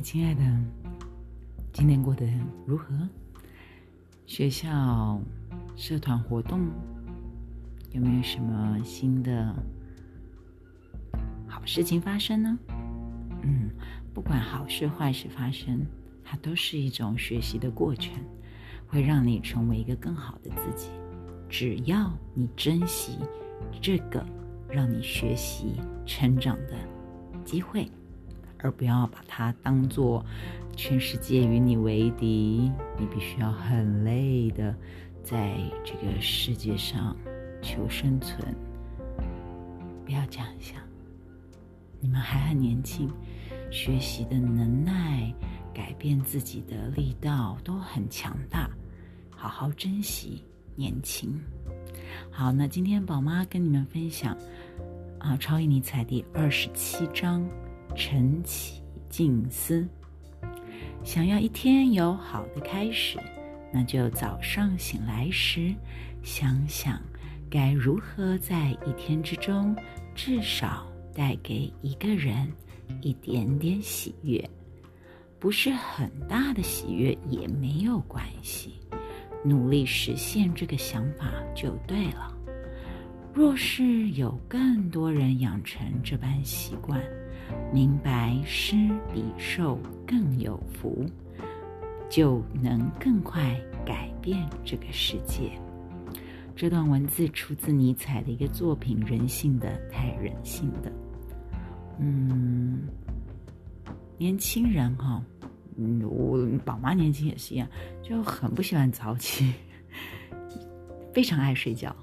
[0.00, 0.42] 亲爱的，
[1.72, 2.26] 今天过得
[2.66, 2.94] 如何？
[4.26, 5.20] 学校
[5.74, 6.68] 社团活动
[7.92, 9.54] 有没有什么新的
[11.46, 12.58] 好事情发生呢？
[13.42, 13.70] 嗯，
[14.12, 15.86] 不管好事坏事发生，
[16.22, 18.12] 它都是一种学习的过程，
[18.86, 20.90] 会让你成为一个更好的自己。
[21.48, 23.18] 只要你珍惜
[23.80, 24.24] 这个
[24.68, 26.76] 让你学习成长的
[27.44, 27.88] 机会。
[28.66, 30.24] 而不要把它当做
[30.74, 34.74] 全世界与你为敌，你必须要很累的
[35.22, 37.16] 在这个世界上
[37.62, 38.52] 求生存。
[40.04, 40.82] 不要这样想，
[42.00, 43.08] 你们还很年轻，
[43.70, 45.32] 学习的能耐、
[45.72, 48.68] 改变自己的力道都很强大，
[49.30, 50.42] 好好珍惜
[50.74, 51.40] 年轻。
[52.32, 54.36] 好，那今天宝妈跟你们分享
[55.20, 57.48] 啊，《超越尼采》第二十七章。
[57.96, 59.88] 晨起静思，
[61.02, 63.18] 想要一天有好的开始，
[63.72, 65.74] 那就早上醒来时
[66.22, 67.00] 想想
[67.48, 69.74] 该如何在一天之中
[70.14, 72.52] 至少带给一个人
[73.00, 74.46] 一点点喜悦，
[75.38, 78.74] 不是很大的喜悦也没有关系，
[79.42, 82.30] 努力实现这个想法就对了。
[83.32, 87.00] 若是有更多人养成这般习惯。
[87.72, 88.76] 明白施
[89.12, 91.04] 比受更有福，
[92.08, 95.50] 就能更快改变这个世界。
[96.54, 100.90] 这段文字出自尼采的一个作品《人性的太人性的》。
[101.98, 102.88] 嗯，
[104.16, 105.22] 年轻人哈，
[105.76, 107.68] 嗯，我宝妈年轻也是一样，
[108.02, 109.52] 就很不喜欢早起，
[111.12, 111.94] 非常爱睡觉，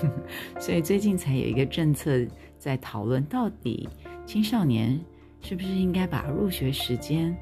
[0.58, 2.26] 所以最近才有一个政策
[2.58, 3.88] 在讨论到底。
[4.28, 5.00] 青少年
[5.40, 7.34] 是不是应该把入学时间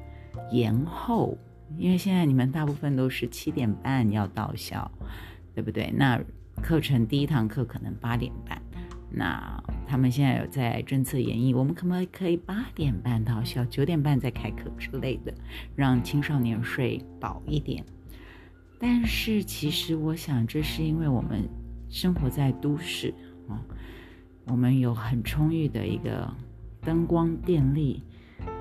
[0.53, 1.37] 延后？
[1.77, 4.89] 因为现在你们大部分都是七点半要到校，
[5.53, 5.93] 对不对？
[5.93, 6.17] 那
[6.61, 8.61] 课程第一堂课可能八点半，
[9.11, 15.33] 那他们现在有在政策演绎，我们可不可以八点半到校，九点半再开课之类的，
[15.75, 17.83] 让青少年睡饱一点？
[18.79, 21.49] 但是其实我想，这是因为我们
[21.89, 23.13] 生活在都市
[23.49, 23.59] 啊，
[24.45, 26.33] 我们有很充裕的一个。
[26.81, 28.01] 灯光电力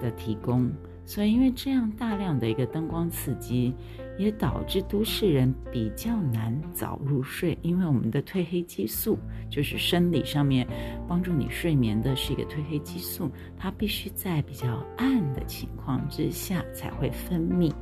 [0.00, 0.70] 的提供，
[1.04, 3.74] 所以因为这样大量的一个灯光刺激，
[4.18, 7.56] 也导致都市人比较难早入睡。
[7.62, 9.18] 因为我们的褪黑激素，
[9.50, 10.66] 就是生理上面
[11.06, 17.72] 帮助你睡眠的是一个褪黑激素，它必须在比较暗的情况之下才会分泌。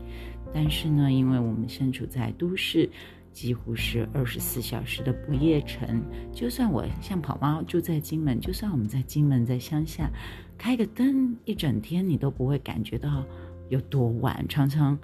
[0.53, 2.91] 但是呢，因为我们身处在都市。
[3.35, 6.01] 几乎是二十四小时的不夜城。
[6.33, 10.09] 就算我像跑猫住在金门，就算我们在金门在乡下，
[10.57, 13.23] 开个灯一整天，你都不会感觉到
[13.69, 14.43] 有多晚。
[14.49, 14.97] 常常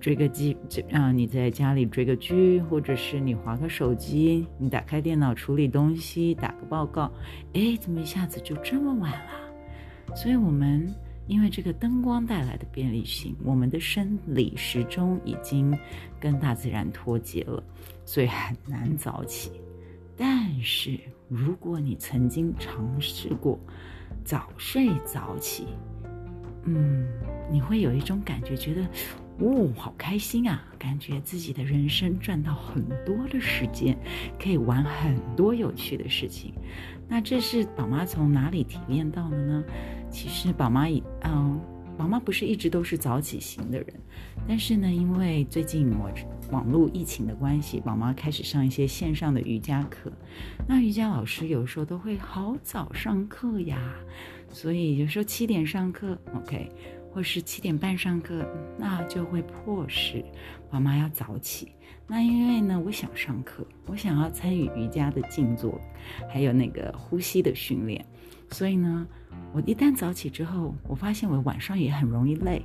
[0.00, 0.56] 追个剧，
[0.88, 7.12] 让，你在家里追个剧，或者是你划个手机，你打开电脑处理东西，打个报告，
[7.52, 10.14] 哎，怎么一下子就这么晚了？
[10.14, 10.88] 所以我们。
[11.26, 15.76] 因为这个灯光带来的便利性，我们的生理时钟已经
[16.20, 17.62] 跟大自然脱节了，
[18.04, 19.52] 所以很难早起。
[20.16, 23.58] 但是如果你曾经尝试过
[24.24, 25.66] 早睡早起，
[26.64, 27.06] 嗯，
[27.50, 28.82] 你会有一种感觉，觉得，
[29.38, 30.62] 哦，好开心啊！
[30.78, 33.96] 感觉自己的人生赚到很多的时间，
[34.38, 36.52] 可以玩很多有趣的事情。
[37.08, 39.64] 那这是宝妈从哪里体验到的呢？
[40.12, 41.58] 其实宝妈以嗯，
[41.96, 43.88] 宝妈不是一直都是早起型的人，
[44.46, 46.10] 但是呢，因为最近我
[46.50, 50.12] 网络疫情的关系，宝妈开始上一些线上的瑜伽课。
[50.68, 53.94] 那瑜伽老师有时候都会好早上课呀，
[54.50, 56.70] 所以有时候七点上课，OK，
[57.12, 58.46] 或是七点半上课，
[58.78, 60.24] 那就会迫使
[60.70, 61.70] 妈妈要早起。
[62.06, 65.80] 那因为呢，我想上课，我想要参与瑜伽的静坐，
[66.28, 68.04] 还有那个呼吸的训练，
[68.50, 69.06] 所以呢。
[69.54, 72.62] 我一旦早起之后，我发现我晚上也很容易累，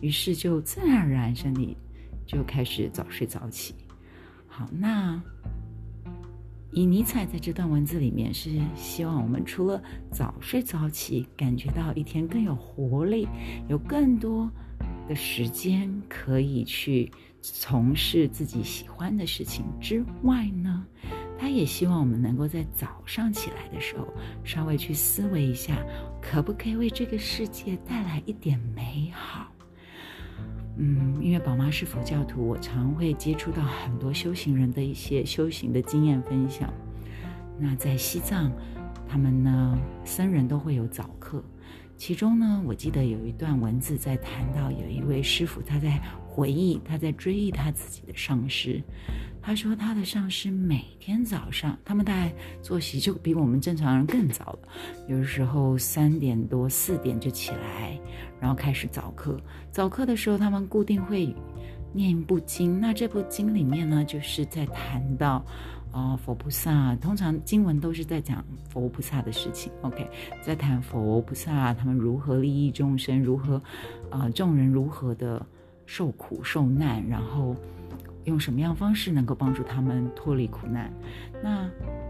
[0.00, 1.76] 于是就自然而然身体
[2.26, 3.74] 就开始早睡早起。
[4.46, 5.20] 好，那
[6.74, 13.28] 以尼采在这段文字里面是希望我们除了早睡早起，感觉到一天更有活力，
[13.68, 14.50] 有更多
[15.06, 20.86] 的时间可以去从事自己喜欢的事情之外呢？
[21.38, 24.08] 他也希望我们能够在早上起来的时候，
[24.42, 25.76] 稍微去思维一下，
[26.22, 29.46] 可不可以为这个世界带来一点美好。
[30.76, 36.72] 嗯，因为宝妈是佛教徒，我常会接触到很多修行人的一些修行的经验分享。
[37.58, 38.50] 那在西藏，
[39.06, 41.44] 他们呢僧人都会有早课，
[42.04, 48.82] 其中呢，我记得有一段文字在谈到有一位师傅，他在回忆，他在追忆他自己的上师。
[49.40, 54.58] 他说他的上师每天早上，他们大概作息就比我们正常人更早了，
[55.06, 57.96] 有的时候三点多四点就起来，
[58.40, 59.40] 然后开始早课。
[59.70, 61.32] 早课的时候，他们固定会
[61.92, 65.44] 念一部经，那这部经里面呢，就是在谈到。
[65.92, 69.70] 哦，佛菩萨通常经文都是在讲佛菩萨的事情。
[69.82, 70.08] OK，
[70.40, 73.60] 在谈佛菩萨他们如何利益众生，如何，
[74.10, 75.44] 呃，众人如何的
[75.84, 77.54] 受苦受难，然后
[78.24, 80.90] 用什么样方式能够帮助他们脱离苦难。
[81.42, 81.68] 那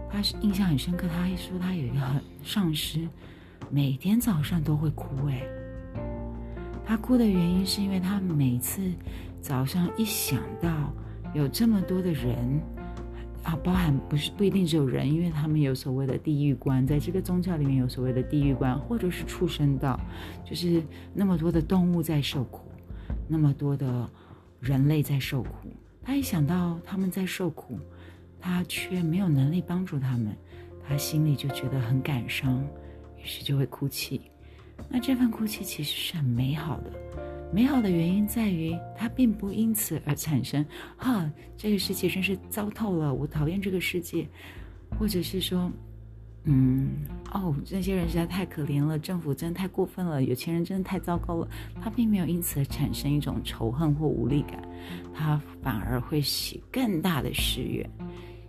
[0.09, 1.99] 他是印象很深刻，他还说他有一个
[2.41, 3.05] 上师，
[3.69, 5.27] 每天早上都会哭。
[5.27, 5.43] 哎，
[6.85, 8.81] 他哭的原因是因为他每次
[9.41, 10.71] 早上一想到
[11.33, 12.61] 有这么多的人。
[13.43, 19.99] 啊，包含不是不一定只有人，因为他们有所谓的地狱观，在这个宗教里面有所谓的地狱观，或者是畜生道，
[20.45, 20.81] 就是
[21.13, 22.61] 那么多的动物在受苦，
[23.27, 24.09] 那么多的
[24.61, 25.49] 人类在受苦。
[26.01, 27.77] 他一想到他们在受苦，
[28.39, 30.35] 他却没有能力帮助他们，
[30.87, 32.63] 他心里就觉得很感伤，
[33.17, 34.21] 于是就会哭泣。
[34.89, 36.91] 那这份哭泣其实是很美好的。
[37.53, 40.65] 美好的原因在于，它并不因此而产生
[40.97, 44.27] “哈，这个世界真是糟透了，我讨厌这个世界”，
[44.97, 45.71] 或者是说
[46.45, 46.89] ，“嗯，
[47.31, 51.47] 哦，这些人实在太可怜了，政府真的太过分了，有钱人真的太糟糕了。”
[51.79, 54.59] 他并没有因此而产生一种仇恨或无力感，
[55.13, 57.87] 他反而会起更大的誓愿，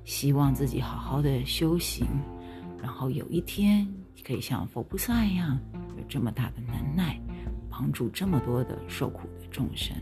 [0.07, 2.07] 希望自己好好的修行，
[2.81, 3.87] 然后有一天
[4.27, 5.61] 可以像佛菩萨一样，
[5.99, 7.21] 有这么大的能耐。
[7.77, 9.97] 帮助这么多的受苦的众生，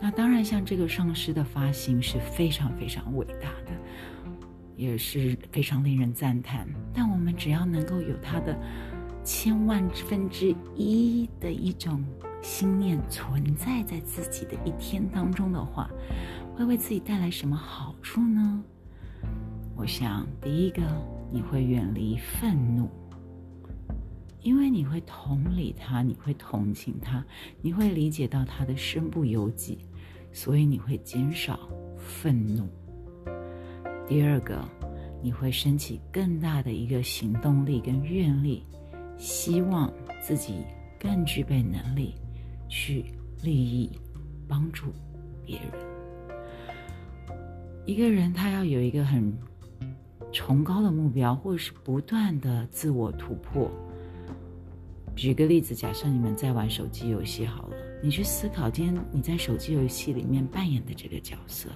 [0.00, 3.70] 那当然，像这个上师的发心是非常非常伟大的，
[4.76, 6.66] 也是非常令人赞叹。
[6.92, 8.58] 但我们只要能够有他的
[9.22, 12.04] 千万分之一的一种
[12.42, 15.88] 心念存在在自己的一天当中的话，
[16.56, 18.64] 会为自己带来什么好处呢？
[19.76, 20.82] 我想，第一个，
[21.30, 22.90] 你会远离愤怒。
[24.42, 27.24] 因为你会同理他，你会同情他，
[27.60, 29.78] 你会理解到他的身不由己，
[30.32, 32.68] 所以你会减少愤怒。
[34.08, 34.66] 第二个，
[35.22, 38.64] 你会升起更大的一个行动力跟愿力，
[39.18, 39.92] 希望
[40.22, 40.64] 自己
[40.98, 42.14] 更具备能力
[42.68, 43.04] 去
[43.42, 43.90] 利益、
[44.48, 44.86] 帮助
[45.44, 45.70] 别人。
[47.86, 49.36] 一个人他要有一个很
[50.32, 53.70] 崇高的目标，或者是不断的自我突破。
[55.20, 61.68] 举个例子，假设你们在玩手机游戏好了，你去思考今天你在手机游戏里面扮演的这个角色，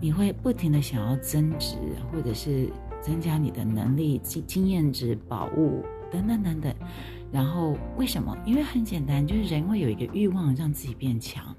[0.00, 1.74] 你会不停的想要增值，
[2.12, 6.72] 或者是增加你的能力、经经验值、宝物等等等等。
[7.32, 8.38] 然后为什么？
[8.46, 11.52] 因为很简单，就是人会有一个欲望让自己变强。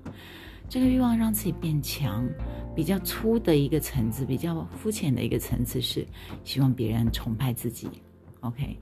[0.70, 2.26] 这个欲望让自己变强，
[2.74, 6.08] 比较粗的一个层次，比较肤浅的一个层次是
[6.46, 7.90] 希望别人崇拜自己。
[8.40, 8.78] OK。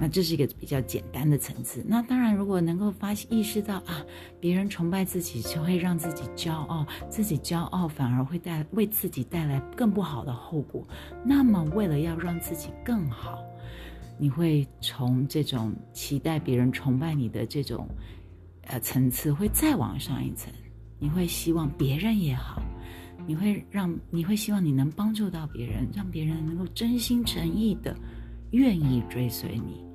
[0.00, 1.84] 那这是一个比较简单的层次。
[1.84, 4.00] 那当然，如果能够发意识到啊，
[4.38, 10.86] 别人崇拜自己就会让自己骄傲，自己骄傲反而会带为自己带来更不好的后果。
[11.24, 13.42] 那么，为了要让自己更好，
[14.16, 17.88] 你会从这种期待别人崇拜你的这种
[18.68, 20.52] 呃层次，会再往上一层。
[21.00, 22.62] 你会希望别人也好，
[23.26, 27.96] 你会让你会希望你能帮助到别人，让别人能够真心诚意的
[28.52, 29.87] 愿意追随你。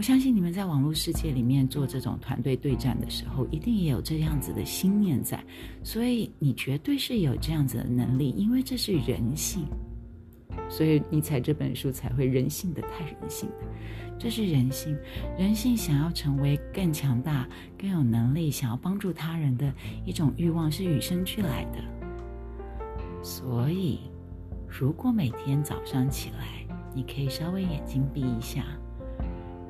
[0.00, 5.44] 我相信你们在网络世界里面做这种团队对战的时候，一定也有这样子的心念在，
[5.82, 9.66] 所以你绝对是有这样子的能力，因为这是人性，
[10.70, 13.66] 所以你才这本书才会人性的太人性的，
[14.18, 14.96] 这是人性，
[15.38, 17.46] 人性想要成为更强大、
[17.78, 19.70] 更有能力，想要帮助他人的
[20.06, 23.22] 一种欲望是与生俱来的。
[23.22, 23.98] 所以，
[24.66, 28.64] 如果每天早上起来，你可以稍微眼睛闭一下。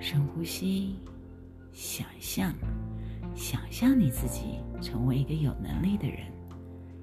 [0.01, 0.97] 深呼吸，
[1.73, 2.55] 想象，
[3.35, 6.21] 想象你自己成为一个有能力的人，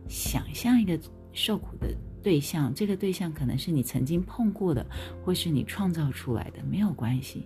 [0.07, 0.99] 想象一个
[1.31, 4.83] 受苦的对象，这个对象可能是你曾经碰过的，
[5.23, 7.45] 或是你创造出来的，没有关系。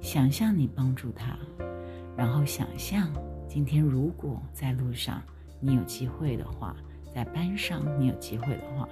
[0.00, 1.36] 想象你帮助他，
[2.16, 3.12] 然后想象
[3.48, 5.20] 今天如果在路上
[5.58, 6.76] 你有机会的话，
[7.12, 8.88] 在班上你有机会的话，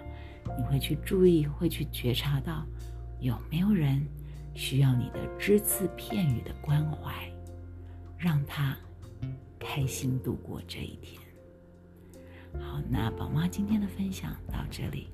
[0.58, 2.66] 你会去注意，会去觉察到
[3.20, 4.04] 有没有人。
[4.54, 7.12] 需要你的只字片语的关怀，
[8.18, 8.76] 让他
[9.58, 11.20] 开心度过这一天。
[12.60, 15.08] 好，那宝妈今天的分享到这里，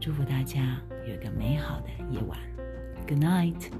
[0.00, 2.38] 祝福大家有一个美好的夜晚。
[3.06, 3.70] Good night。